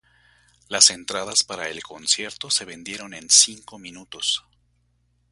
Las 0.67 0.89
entradas 0.89 1.43
para 1.43 1.69
el 1.69 1.83
concierto 1.83 2.49
se 2.49 2.65
vendieron 2.65 3.13
en 3.13 3.29
cinco 3.29 3.77
minutos. 3.77 4.43